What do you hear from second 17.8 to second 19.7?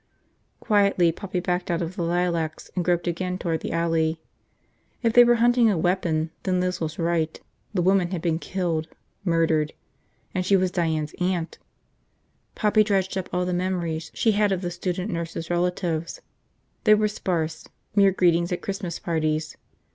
mere greetings at Christmas parties.